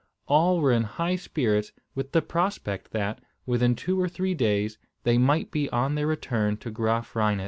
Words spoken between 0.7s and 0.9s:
in